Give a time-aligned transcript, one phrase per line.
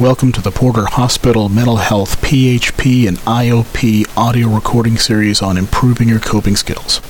[0.00, 6.08] Welcome to the Porter Hospital Mental Health PHP and IOP audio recording series on improving
[6.08, 7.00] your coping skills.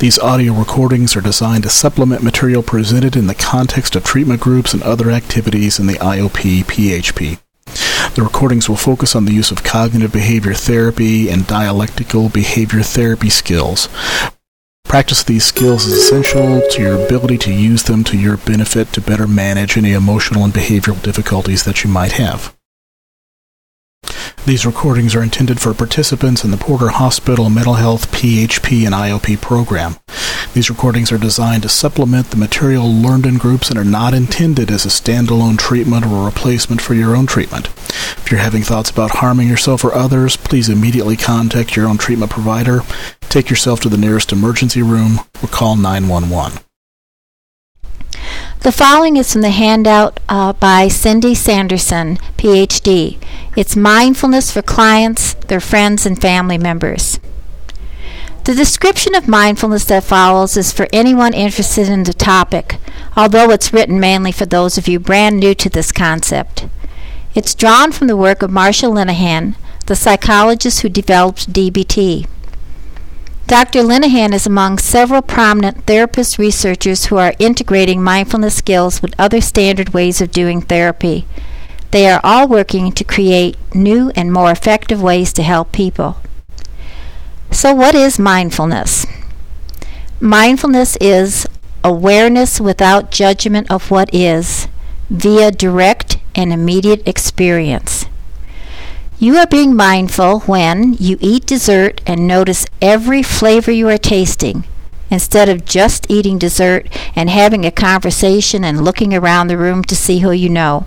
[0.00, 4.74] These audio recordings are designed to supplement material presented in the context of treatment groups
[4.74, 7.38] and other activities in the IOP PHP.
[8.14, 13.30] The recordings will focus on the use of cognitive behavior therapy and dialectical behavior therapy
[13.30, 13.88] skills,
[14.96, 19.02] Practice these skills is essential to your ability to use them to your benefit to
[19.02, 22.56] better manage any emotional and behavioral difficulties that you might have.
[24.46, 29.38] These recordings are intended for participants in the Porter Hospital Mental Health PHP and IOP
[29.42, 29.96] program.
[30.54, 34.70] These recordings are designed to supplement the material learned in groups and are not intended
[34.70, 37.68] as a standalone treatment or a replacement for your own treatment.
[38.18, 42.30] If you're having thoughts about harming yourself or others, please immediately contact your own treatment
[42.30, 42.80] provider,
[43.22, 46.60] take yourself to the nearest emergency room, or call 911.
[48.60, 53.18] The following is from the handout uh, by Cindy Sanderson, PhD.
[53.56, 57.20] It's mindfulness for clients, their friends, and family members.
[58.42, 62.76] The description of mindfulness that follows is for anyone interested in the topic,
[63.16, 66.66] although it's written mainly for those of you brand new to this concept.
[67.36, 72.26] It's drawn from the work of Marsha Linehan, the psychologist who developed DBT.
[73.46, 73.80] Dr.
[73.80, 79.90] Linehan is among several prominent therapist researchers who are integrating mindfulness skills with other standard
[79.90, 81.26] ways of doing therapy.
[81.90, 86.16] They are all working to create new and more effective ways to help people.
[87.50, 89.06] So, what is mindfulness?
[90.20, 91.46] Mindfulness is
[91.84, 94.68] awareness without judgment of what is
[95.10, 98.06] via direct and immediate experience.
[99.18, 104.64] You are being mindful when you eat dessert and notice every flavor you are tasting
[105.10, 109.96] instead of just eating dessert and having a conversation and looking around the room to
[109.96, 110.86] see who you know.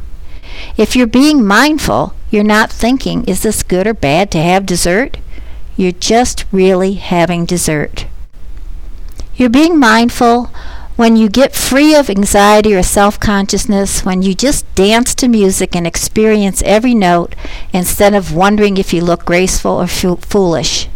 [0.78, 5.18] If you're being mindful, you're not thinking, is this good or bad to have dessert?
[5.76, 8.06] You're just really having dessert.
[9.36, 10.52] You're being mindful
[11.00, 15.74] when you get free of anxiety or self consciousness, when you just dance to music
[15.74, 17.36] and experience every note
[17.72, 20.90] instead of wondering if you look graceful or foolish.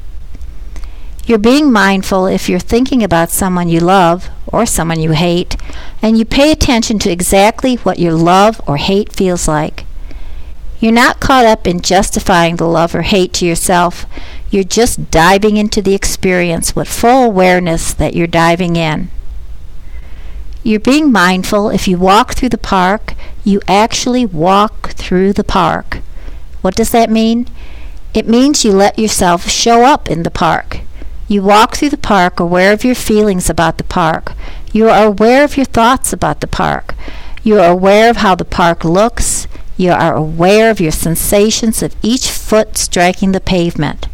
[1.26, 5.56] You're being mindful if you're thinking about someone you love or someone you hate,
[6.02, 9.86] and you pay attention to exactly what your love or hate feels like.
[10.82, 14.06] You're not caught up in justifying the love or hate to yourself.
[14.50, 19.10] You're just diving into the experience with full awareness that you're diving in.
[20.64, 21.70] You're being mindful.
[21.70, 26.00] If you walk through the park, you actually walk through the park.
[26.62, 27.48] What does that mean?
[28.14, 30.80] It means you let yourself show up in the park.
[31.28, 34.32] You walk through the park aware of your feelings about the park.
[34.72, 36.96] You are aware of your thoughts about the park.
[37.44, 39.48] You are aware of how the park looks.
[39.76, 44.08] You are aware of your sensations of each foot striking the pavement.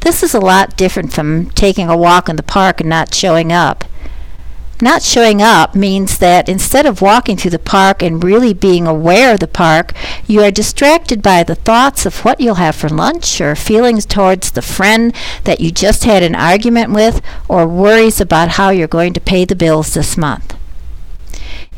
[0.00, 3.52] This is a lot different from taking a walk in the park and not showing
[3.52, 3.84] up.
[4.82, 9.34] Not showing up means that instead of walking through the park and really being aware
[9.34, 9.92] of the park,
[10.26, 14.52] you are distracted by the thoughts of what you'll have for lunch or feelings towards
[14.52, 15.14] the friend
[15.44, 19.44] that you just had an argument with or worries about how you're going to pay
[19.44, 20.56] the bills this month.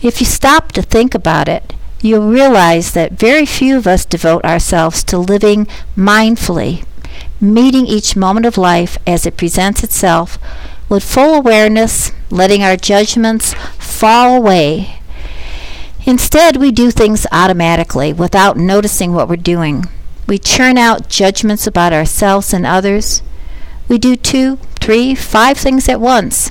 [0.00, 4.44] If you stop to think about it, you'll realize that very few of us devote
[4.44, 6.84] ourselves to living mindfully,
[7.40, 10.38] meeting each moment of life as it presents itself
[10.92, 15.00] with full awareness, letting our judgments fall away.
[16.04, 19.86] Instead, we do things automatically without noticing what we're doing.
[20.26, 23.22] We churn out judgments about ourselves and others.
[23.88, 26.50] We do two, three, five things at once.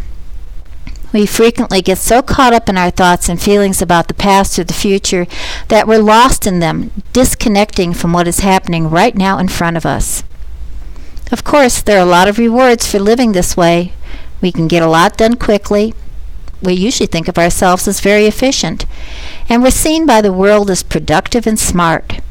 [1.13, 4.63] We frequently get so caught up in our thoughts and feelings about the past or
[4.63, 5.27] the future
[5.67, 9.85] that we're lost in them, disconnecting from what is happening right now in front of
[9.85, 10.23] us.
[11.31, 13.93] Of course, there are a lot of rewards for living this way.
[14.41, 15.93] We can get a lot done quickly.
[16.61, 18.85] We usually think of ourselves as very efficient,
[19.47, 22.21] and we're seen by the world as productive and smart.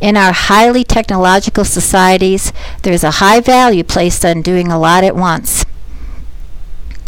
[0.00, 5.04] In our highly technological societies, there is a high value placed on doing a lot
[5.04, 5.64] at once.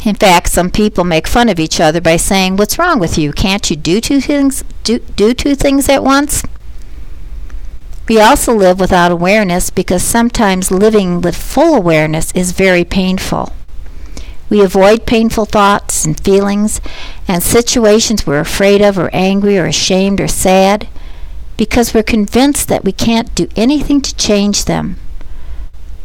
[0.04, 3.32] In fact, some people make fun of each other by saying, "What's wrong with you?
[3.32, 6.44] Can't you do two things do, do two things at once?"
[8.08, 13.52] We also live without awareness because sometimes living with full awareness is very painful.
[14.48, 16.80] We avoid painful thoughts and feelings
[17.26, 20.88] and situations we're afraid of or angry or ashamed or sad
[21.56, 24.96] because we're convinced that we can't do anything to change them.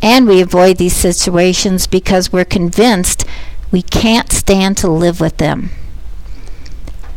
[0.01, 3.25] And we avoid these situations because we're convinced
[3.71, 5.69] we can't stand to live with them.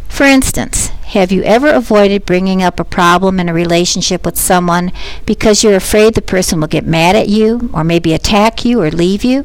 [0.09, 4.91] For instance, Have you ever avoided bringing up a problem in a relationship with someone
[5.25, 8.91] because you're afraid the person will get mad at you, or maybe attack you, or
[8.91, 9.45] leave you?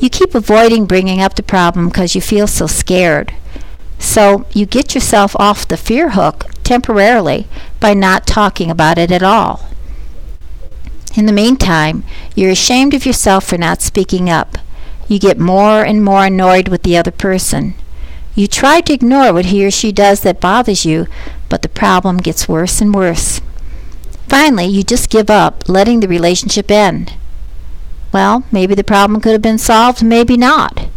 [0.00, 3.34] You keep avoiding bringing up the problem because you feel so scared.
[3.98, 7.46] So you get yourself off the fear hook temporarily
[7.80, 9.68] by not talking about it at all.
[11.16, 12.04] In the meantime,
[12.34, 14.58] you're ashamed of yourself for not speaking up.
[15.08, 17.74] You get more and more annoyed with the other person.
[18.34, 21.06] You try to ignore what he or she does that bothers you,
[21.48, 23.40] but the problem gets worse and worse.
[24.28, 27.14] Finally, you just give up, letting the relationship end.
[28.12, 30.88] Well, maybe the problem could have been solved, maybe not.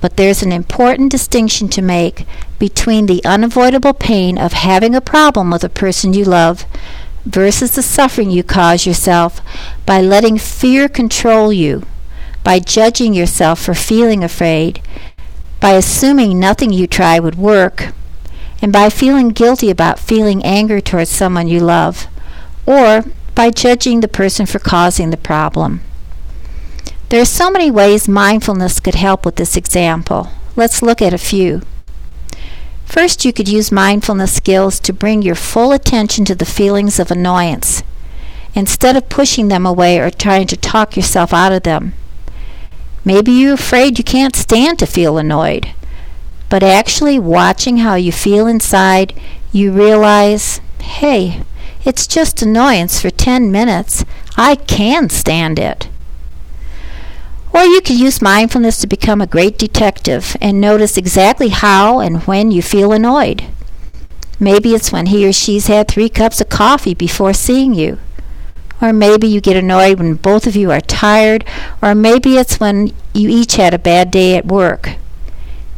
[0.00, 2.26] But there's an important distinction to make
[2.58, 6.64] between the unavoidable pain of having a problem with a person you love
[7.24, 9.40] versus the suffering you cause yourself
[9.84, 11.84] by letting fear control you,
[12.44, 14.80] by judging yourself for feeling afraid,
[15.60, 17.92] by assuming nothing you try would work,
[18.62, 22.06] and by feeling guilty about feeling anger towards someone you love,
[22.66, 23.04] or
[23.34, 25.80] by judging the person for causing the problem.
[27.10, 30.28] There are so many ways mindfulness could help with this example.
[30.56, 31.62] Let's look at a few.
[32.84, 37.10] First, you could use mindfulness skills to bring your full attention to the feelings of
[37.10, 37.82] annoyance
[38.54, 41.94] instead of pushing them away or trying to talk yourself out of them.
[43.06, 45.72] Maybe you're afraid you can't stand to feel annoyed.
[46.50, 49.18] But actually watching how you feel inside,
[49.50, 51.42] you realize, hey,
[51.86, 54.04] it's just annoyance for 10 minutes.
[54.36, 55.88] I can stand it.
[57.52, 62.22] Or you could use mindfulness to become a great detective and notice exactly how and
[62.24, 63.44] when you feel annoyed.
[64.40, 67.98] Maybe it's when he or she's had three cups of coffee before seeing you.
[68.80, 71.44] Or maybe you get annoyed when both of you are tired,
[71.82, 74.90] or maybe it's when you each had a bad day at work.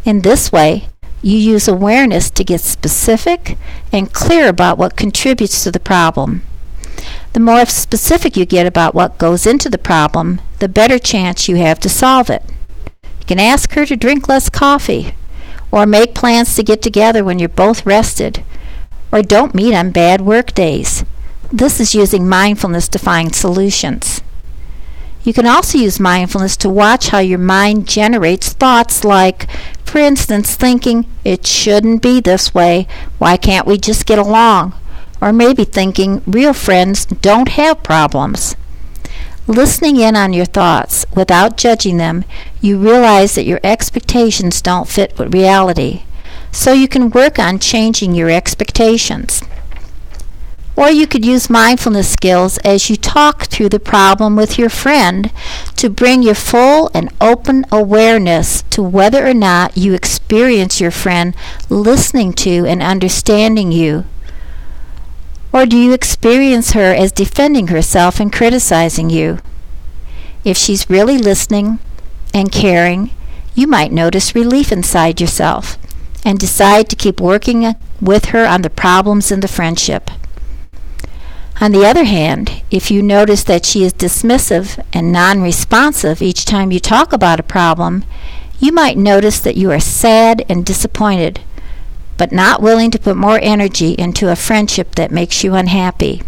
[0.05, 0.89] In this way,
[1.23, 3.57] you use awareness to get specific
[3.93, 6.43] and clear about what contributes to the problem.
[7.33, 11.57] The more specific you get about what goes into the problem, the better chance you
[11.57, 12.43] have to solve it.
[12.95, 15.15] You can ask her to drink less coffee,
[15.71, 18.45] or make plans to get together when you're both rested,
[19.13, 21.05] or don't meet on bad work days.
[21.53, 24.23] This is using mindfulness to find solutions.
[25.23, 29.51] You can also use mindfulness to watch how your mind generates thoughts like,
[29.85, 32.87] for instance, thinking, it shouldn't be this way,
[33.19, 34.73] why can't we just get along?
[35.21, 38.57] Or maybe thinking, real friends don't have problems.
[39.47, 42.25] Listening in on your thoughts without judging them,
[42.61, 46.03] you realize that your expectations don't fit with reality.
[46.53, 49.43] So you can work on changing your expectations.
[50.77, 55.31] Or you could use mindfulness skills as you talk through the problem with your friend
[55.77, 61.35] to bring your full and open awareness to whether or not you experience your friend
[61.69, 64.05] listening to and understanding you.
[65.53, 69.39] Or do you experience her as defending herself and criticizing you?
[70.45, 71.81] If she's really listening
[72.33, 73.11] and caring,
[73.55, 75.77] you might notice relief inside yourself
[76.25, 80.11] and decide to keep working with her on the problems in the friendship.
[81.61, 86.47] On the other hand, if you notice that she is dismissive and non responsive each
[86.47, 88.05] time you talk about a problem,
[88.59, 91.41] you might notice that you are sad and disappointed,
[92.21, 96.21] but not willing to put more energy into a friendship that makes you unhappy.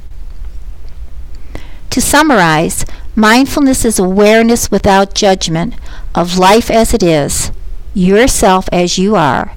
[1.90, 5.74] To summarize, mindfulness is awareness without judgment
[6.14, 7.52] of life as it is,
[7.92, 9.52] yourself as you are,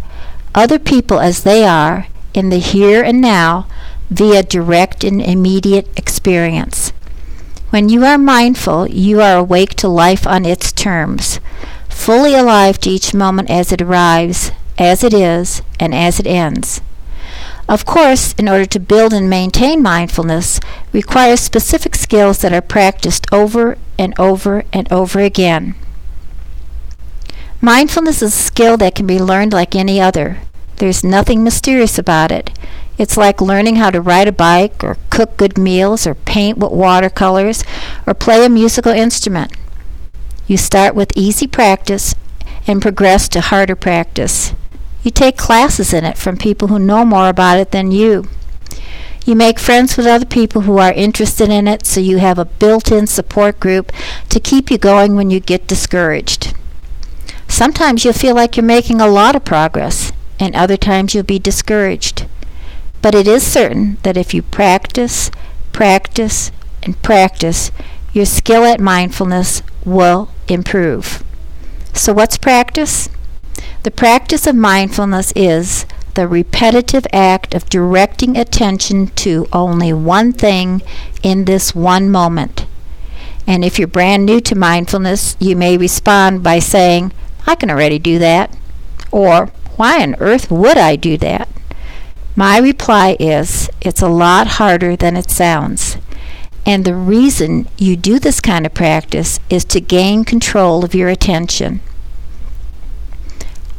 [0.53, 3.65] other people as they are, in the here and now
[4.09, 6.91] via direct and immediate experience.
[7.69, 11.39] When you are mindful, you are awake to life on its terms,
[11.87, 16.81] fully alive to each moment as it arrives, as it is, and as it ends.
[17.67, 20.59] Of course, in order to build and maintain mindfulness
[20.93, 25.75] requires specific skills that are practiced over and over and over again.
[27.61, 30.41] Mindfulness is a skill that can be learned like any other.
[30.75, 32.51] There's nothing mysterious about it.
[32.97, 36.71] It's like learning how to ride a bike or cook good meals or paint with
[36.71, 37.63] watercolors
[38.05, 39.51] or play a musical instrument.
[40.45, 42.13] You start with easy practice
[42.67, 44.53] and progress to harder practice.
[45.05, 48.27] You take classes in it from people who know more about it than you.
[49.23, 52.45] You make friends with other people who are interested in it so you have a
[52.45, 53.91] built in support group
[54.29, 56.55] to keep you going when you get discouraged.
[57.47, 61.37] Sometimes you'll feel like you're making a lot of progress, and other times you'll be
[61.37, 62.25] discouraged.
[63.03, 65.29] But it is certain that if you practice,
[65.71, 67.69] practice, and practice,
[68.11, 71.23] your skill at mindfulness will improve.
[71.93, 73.07] So, what's practice?
[73.83, 75.85] The practice of mindfulness is
[76.15, 80.81] the repetitive act of directing attention to only one thing
[81.21, 82.65] in this one moment.
[83.45, 87.11] And if you're brand new to mindfulness, you may respond by saying,
[87.45, 88.57] I can already do that.
[89.11, 91.47] Or, why on earth would I do that?
[92.35, 95.97] My reply is, it's a lot harder than it sounds.
[96.65, 101.09] And the reason you do this kind of practice is to gain control of your
[101.09, 101.81] attention.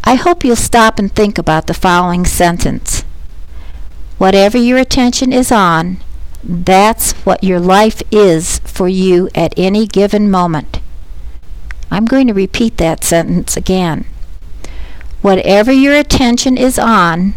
[0.08, 3.02] I hope you'll stop and think about the following sentence.
[4.18, 5.98] Whatever your attention is on,
[6.44, 10.78] that's what your life is for you at any given moment.
[11.90, 14.06] I'm going to repeat that sentence again.
[15.22, 17.34] Whatever your attention is on,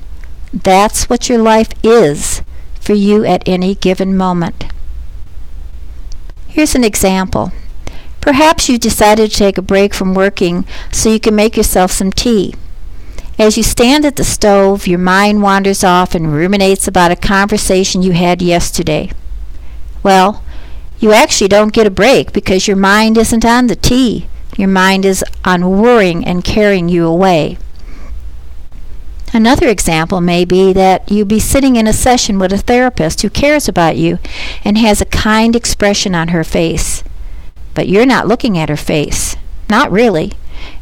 [0.54, 2.44] that's what your life is
[2.80, 4.66] for you at any given moment.
[6.48, 7.52] Here's an example.
[8.30, 12.12] Perhaps you decided to take a break from working so you can make yourself some
[12.12, 12.54] tea.
[13.40, 18.04] As you stand at the stove, your mind wanders off and ruminates about a conversation
[18.04, 19.10] you had yesterday.
[20.04, 20.44] Well,
[21.00, 24.28] you actually don't get a break because your mind isn't on the tea.
[24.56, 27.58] Your mind is on worrying and carrying you away.
[29.34, 33.32] Another example may be that you be sitting in a session with a therapist who
[33.32, 34.20] cares about you
[34.64, 37.04] and has a kind expression on her face.
[37.80, 39.38] But you're not looking at her face.
[39.70, 40.34] Not really.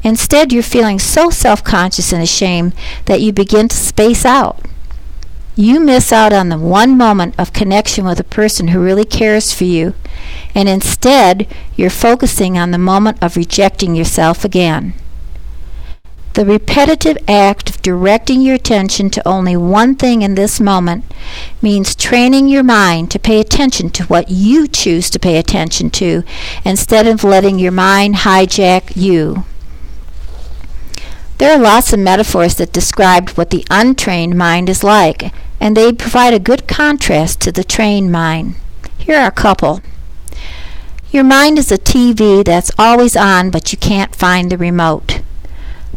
[0.01, 2.73] Instead, you're feeling so self conscious and ashamed
[3.05, 4.59] that you begin to space out.
[5.55, 9.53] You miss out on the one moment of connection with a person who really cares
[9.53, 9.93] for you,
[10.55, 14.95] and instead, you're focusing on the moment of rejecting yourself again.
[16.37, 21.03] The repetitive act of directing your attention to only one thing in this moment
[21.63, 26.23] means training your mind to pay attention to what you choose to pay attention to
[26.63, 29.45] instead of letting your mind hijack you.
[31.39, 35.91] There are lots of metaphors that describe what the untrained mind is like, and they
[35.91, 38.53] provide a good contrast to the trained mind.
[38.99, 39.81] Here are a couple.
[41.09, 45.21] Your mind is a TV that's always on, but you can't find the remote.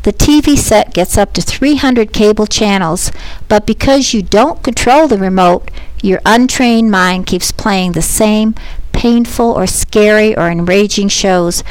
[0.03, 3.13] The TV set gets up to 300 cable channels,
[3.49, 5.71] but because you don't control the remote,
[6.03, 8.55] your untrained mind keeps playing the same
[8.93, 11.63] painful or scary or enraging shows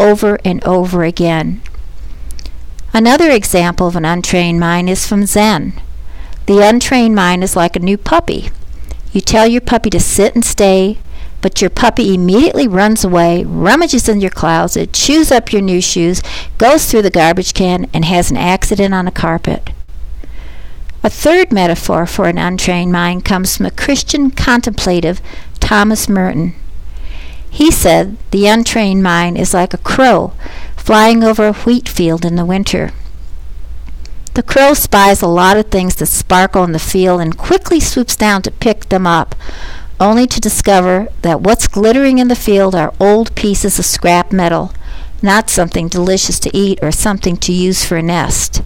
[0.00, 1.62] over and over again.
[2.92, 5.80] Another example of an untrained mind is from Zen.
[6.46, 8.50] The untrained mind is like a new puppy.
[9.12, 10.98] You tell your puppy to sit and stay,
[11.40, 16.22] but your puppy immediately runs away, rummages in your closet, chews up your new shoes,
[16.58, 19.70] goes through the garbage can, and has an accident on a carpet.
[21.02, 25.20] A third metaphor for an untrained mind comes from a Christian contemplative,
[25.60, 26.54] Thomas Merton.
[27.48, 30.32] He said the untrained mind is like a crow
[30.76, 32.90] flying over a wheat field in the winter.
[34.34, 38.14] The crow spies a lot of things that sparkle in the field and quickly swoops
[38.14, 39.34] down to pick them up,
[39.98, 44.72] only to discover that what's glittering in the field are old pieces of scrap metal,
[45.22, 48.62] not something delicious to eat or something to use for a nest.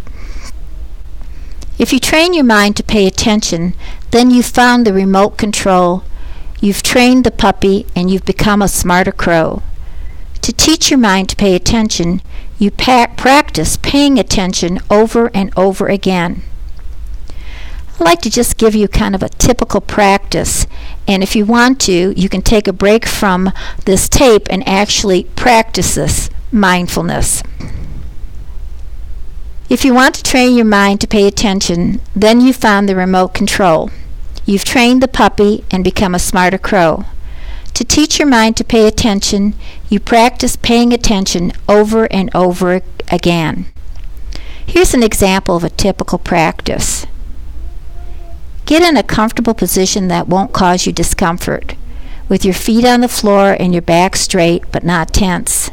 [1.79, 3.75] If you train your mind to pay attention,
[4.11, 6.05] then you've found the remote control,
[6.61, 9.63] you've trained the puppy, and you've become a smarter crow.
[10.43, 12.21] To teach your mind to pay attention,
[12.59, 16.43] you pa- practice paying attention over and over again.
[18.01, 20.67] I'd like to just give you kind of a typical practice.
[21.07, 23.53] And if you want to, you can take a break from
[23.85, 27.43] this tape and actually practice this mindfulness.
[29.69, 33.35] If you want to train your mind to pay attention, then you've found the remote
[33.35, 33.91] control.
[34.47, 37.05] You've trained the puppy and become a smarter crow.
[37.75, 39.53] To teach your mind to pay attention,
[39.91, 42.81] you practice paying attention over and over
[43.11, 43.67] again.
[44.65, 47.07] Here's an example of a typical practice.
[48.71, 51.75] Get in a comfortable position that won't cause you discomfort,
[52.29, 55.73] with your feet on the floor and your back straight but not tense.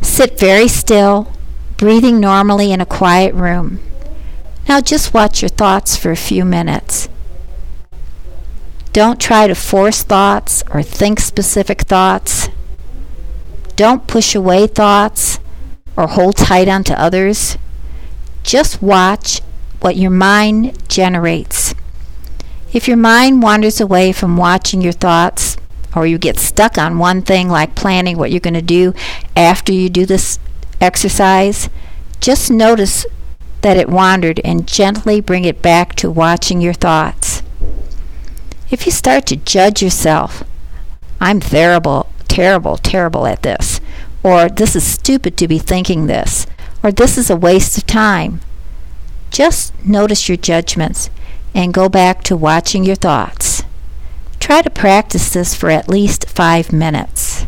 [0.00, 1.30] Sit very still,
[1.76, 3.80] breathing normally in a quiet room.
[4.66, 7.10] Now just watch your thoughts for a few minutes.
[8.94, 12.48] Don't try to force thoughts or think specific thoughts.
[13.76, 15.38] Don't push away thoughts
[15.98, 17.58] or hold tight onto others.
[18.42, 19.42] Just watch
[19.82, 21.74] what your mind generates.
[22.72, 25.56] If your mind wanders away from watching your thoughts,
[25.94, 28.94] or you get stuck on one thing like planning what you're going to do
[29.34, 30.38] after you do this
[30.80, 31.68] exercise,
[32.20, 33.06] just notice
[33.62, 37.42] that it wandered and gently bring it back to watching your thoughts.
[38.70, 40.44] If you start to judge yourself,
[41.20, 43.80] I'm terrible, terrible, terrible at this,
[44.22, 46.46] or this is stupid to be thinking this,
[46.84, 48.40] or this is a waste of time,
[49.30, 51.08] Just notice your judgments
[51.54, 53.62] and go back to watching your thoughts.
[54.38, 57.46] Try to practice this for at least five minutes.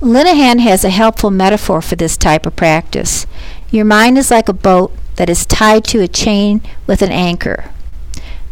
[0.00, 3.26] Linehan has a helpful metaphor for this type of practice.
[3.70, 7.70] Your mind is like a boat that is tied to a chain with an anchor.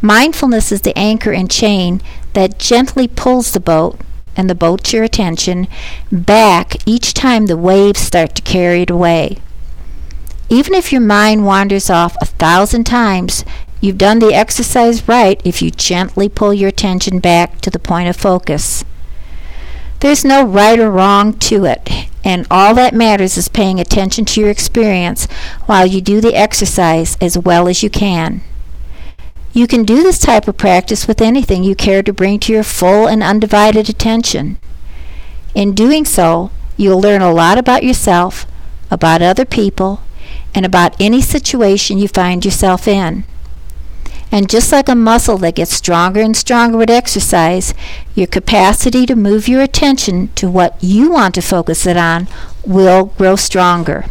[0.03, 2.03] Mindfulness is the anchor and chain
[2.35, 4.01] that gently pulls the boat
[4.37, 5.67] and the boat's your attention
[6.13, 9.39] back each time the waves start to carry it away.
[10.49, 13.45] Even if your mind wanders off a thousand times,
[13.81, 18.09] you've done the exercise right if you gently pull your attention back to the point
[18.09, 18.85] of focus.
[20.01, 21.91] There's no right or wrong to it,
[22.23, 25.27] and all that matters is paying attention to your experience
[25.67, 28.43] while you do the exercise as well as you can.
[29.53, 32.63] You can do this type of practice with anything you care to bring to your
[32.63, 34.59] full and undivided attention.
[35.55, 38.47] In doing so, you'll learn a lot about yourself,
[38.91, 40.03] about other people,
[40.57, 43.25] and about any situation you find yourself in.
[44.33, 47.75] And just like a muscle that gets stronger and stronger with exercise,
[48.15, 52.27] your capacity to move your attention to what you want to focus it on
[52.65, 54.07] will grow stronger.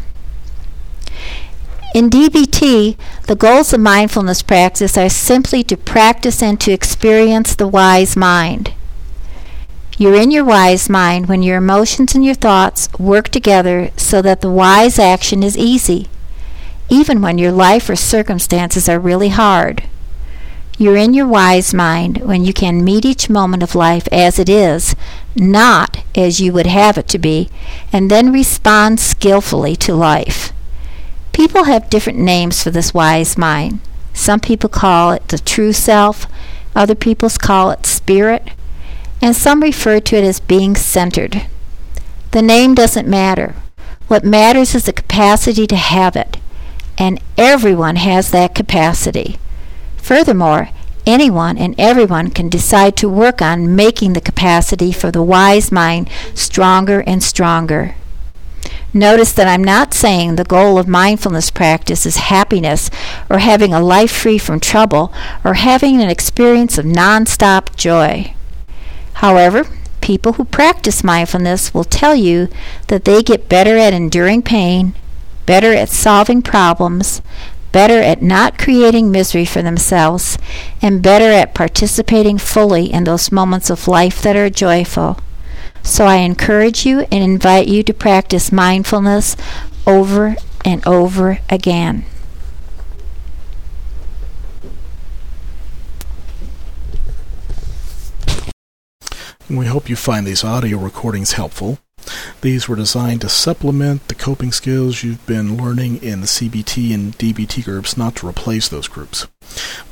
[1.96, 2.98] In DBT,
[3.28, 8.74] the goals of mindfulness practice are simply to practice and to experience the wise mind.
[9.98, 14.42] You're in your wise mind when your emotions and your thoughts work together so that
[14.42, 16.10] the wise action is easy,
[16.90, 19.84] even when your life or circumstances are really hard.
[20.78, 24.50] You're in your wise mind when you can meet each moment of life as it
[24.50, 24.94] is,
[25.36, 27.50] not as you would have it to be,
[27.94, 30.52] and then respond skillfully to life.
[31.32, 33.80] People have different names for this wise mind.
[34.14, 36.28] Some people call it the true self,
[36.76, 38.50] other people call it spirit,
[39.22, 41.48] and some refer to it as being centered.
[42.32, 43.56] The name doesn't matter.
[44.08, 46.38] What matters is the capacity to have it,
[46.98, 49.38] and everyone has that capacity.
[49.98, 50.70] Furthermore,
[51.06, 56.10] anyone and everyone can decide to work on making the capacity for the wise mind
[56.34, 57.96] stronger and stronger.
[58.94, 62.90] Notice that I'm not saying the goal of mindfulness practice is happiness
[63.30, 68.34] or having a life free from trouble or having an experience of non-stop joy.
[69.16, 69.68] However,
[70.00, 72.48] people who practice mindfulness will tell you
[72.88, 74.94] that they get better at enduring pain,
[75.46, 77.22] better at solving problems,
[77.72, 80.38] better at not creating misery for themselves,
[80.82, 85.20] and better at participating fully in those moments of life that are joyful.
[85.84, 89.36] So I encourage you and invite you to practice mindfulness
[89.86, 92.06] over and over again.
[99.48, 101.78] We hope you find these audio recordings helpful.
[102.42, 107.18] These were designed to supplement the coping skills you've been learning in the CBT and
[107.18, 109.28] DBT groups, not to replace those groups.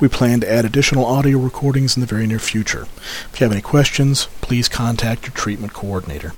[0.00, 2.86] We plan to add additional audio recordings in the very near future.
[3.32, 6.32] If you have any questions, please contact your treatment coordinator.